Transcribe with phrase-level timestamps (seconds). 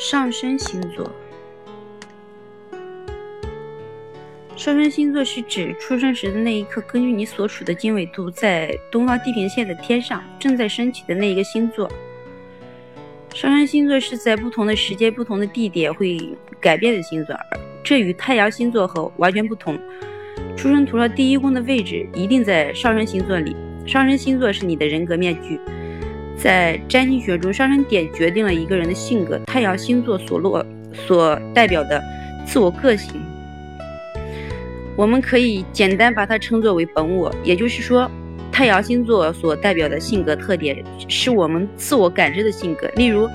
[0.00, 1.10] 上升星座，
[4.54, 11.90] 上升星座是指出生时的那一刻，根据你所处的经纬度，在东方地平线的天上正在升起的那一个星座。
[13.34, 16.16] 上升星座是在不同的时间、不同的地点会
[16.60, 17.36] 改变的星座，
[17.82, 19.76] 这与太阳星座和完全不同。
[20.56, 25.58] 出生图上第一宫的位置一定在上升星座里，上升星座是你的人格面具。
[26.38, 29.38] 在占星学中，上升点决定了一个人的性格。
[29.46, 32.02] 太阳星座所落所代表的
[32.46, 33.20] 自我个性，
[34.96, 37.34] 我们可以简单把它称作为本我。
[37.42, 38.08] 也就是说，
[38.52, 42.88] 太阳星座所代表的性格特点是我们自我感知的性格。
[42.94, 43.28] 例如，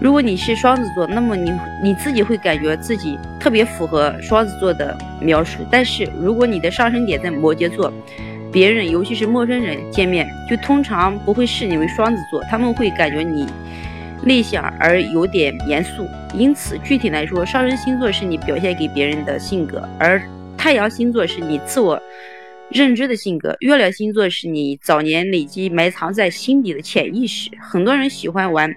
[0.00, 1.52] 如果你是双子座，那么你
[1.82, 5.58] 你自己会感觉自己特别符合双子座的描述。
[5.72, 7.92] 但是，如果你的上升点在摩羯座，
[8.56, 13.46] 别人，尤其是陌生人见面，就通常不会视你为双子座，他们会感觉你
[14.24, 16.08] 内向而有点严肃。
[16.32, 20.22] 因此，具体来说，上升星座是你表现给别人的性格，而
[20.56, 22.02] 太阳星座是你自我
[22.70, 27.50] 认知的性格，月亮星座是你早年累积埋藏在心底的潜意识。
[27.60, 28.74] 很多人喜欢玩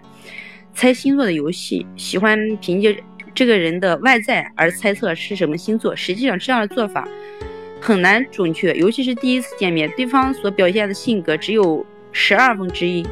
[0.73, 3.01] 猜星座的游戏，喜欢凭借
[3.33, 5.95] 这个人的外在而猜测是什么星座。
[5.95, 7.07] 实际上，这样的做法。
[7.81, 13.05] 很难准确，尤其是第一次见面，对方所表现的性格只有十二分之一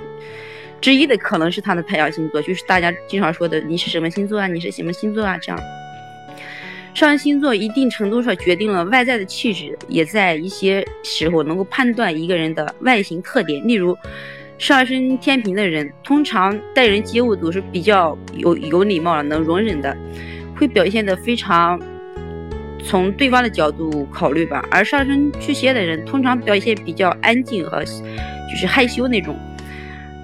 [0.82, 5.38] 之一的可能是他的太阳星座，就是大家经常说的你是什么星座啊，你是什么星座啊？
[5.38, 5.60] 这样，
[6.94, 13.66] 上升星座一定程度上决定了外在的气质，也在一些时候能够判断一个人的外形特点。
[13.68, 13.98] 例如，
[14.58, 19.98] 上升天平的人通常待人接物都是比较有有礼貌的，能容忍的，
[20.56, 21.80] 会表现的非常。
[22.84, 29.36] 从对方的角度考虑吧，而上升巨蟹的人通常表现比较安静和就是害羞那种，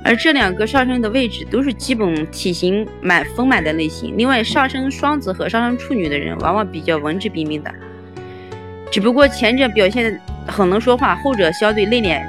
[0.03, 4.13] 而这两个上升的位置都是基本体型满丰满的类型。
[4.15, 7.73] 另外，上升双子和上升处女的人往往比较文质彬彬的，
[8.91, 12.21] 只不过前者表现很能说话，后者相对内敛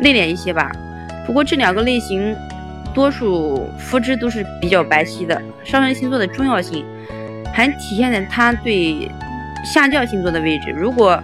[0.00, 0.70] 内敛一些吧。
[1.24, 2.36] 不过这两个类型
[2.92, 5.40] 多数肤质都是比较白皙的。
[5.64, 6.84] 上升星座的重要性
[7.54, 9.10] 还体现在他对。
[9.66, 11.20] 下降星座的位置，如果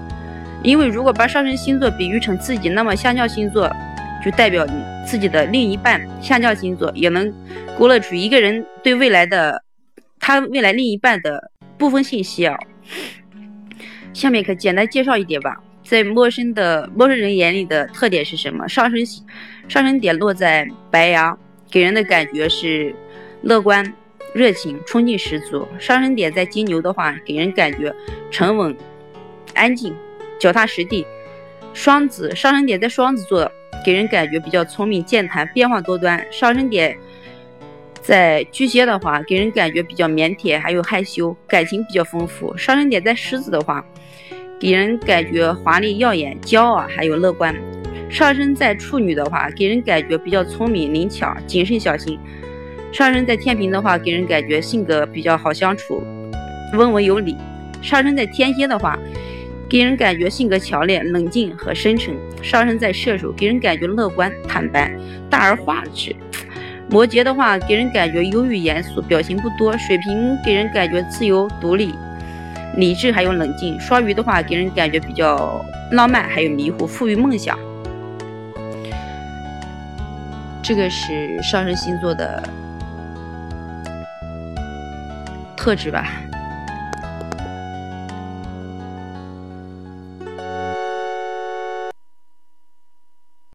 [0.63, 3.71] 因为如果把上升星座比喻成自己，那么下降星座
[4.25, 4.73] 就代表你
[5.07, 6.01] 自己的另一半。
[6.21, 7.33] 下降星座也能
[7.79, 9.63] 勾勒出一个人对未来的
[10.19, 12.57] 他未来另一半的部分信息啊。
[14.13, 18.69] 下面可简单介绍一点吧，在陌生的陌生人眼里的特点是什么？
[18.69, 18.99] 上升
[19.69, 21.39] 上升点落在白羊，
[21.71, 22.95] 给人的感觉是
[23.43, 23.93] 乐观。
[24.35, 25.67] 热情、冲劲十足。
[25.79, 27.95] 上升点在金牛的话，给人感觉
[28.31, 28.77] 沉稳、
[29.55, 29.95] 安静、
[30.39, 31.07] 脚踏实地。
[31.75, 33.51] 双子上升点在双子座，
[33.85, 36.23] 给人感觉比较聪明、健谈、变化多端。
[36.31, 36.97] 上升点
[38.01, 42.57] 在巨蟹的话，给人感觉比较腼腆，还有害羞，感情比较丰富。
[42.57, 43.85] 上升点在狮子的话，
[44.61, 47.55] 给人感觉华丽耀眼、骄傲，还有乐观。
[48.11, 52.19] 上升在处女的话，给人感觉比较聪明、灵巧、谨慎小心。
[52.93, 56.03] 上升在天平的话，给人感觉性格比较好相处，
[56.75, 57.35] 温文有礼；
[57.81, 58.99] 上升在天蝎的话，
[59.67, 64.95] 给人感觉性格强烈、冷静和深沉；上升在射手，给人感觉乐观、坦白、
[65.31, 66.15] 大而化之；
[66.91, 71.95] 摩羯的话，给人感觉忧郁、严肃，表情不多；水瓶给人感觉自由、独立、
[72.77, 77.59] 理智还有冷静；双鱼的话，给人感觉比较浪漫还有迷糊，富于梦想。
[80.63, 82.43] 这个是上升星座的。
[85.63, 86.32] 特质吧。